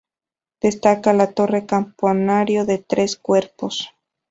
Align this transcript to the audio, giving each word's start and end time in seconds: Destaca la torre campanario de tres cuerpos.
Destaca 0.61 1.13
la 1.13 1.31
torre 1.31 1.67
campanario 1.67 2.65
de 2.65 2.79
tres 2.79 3.17
cuerpos. 3.17 3.91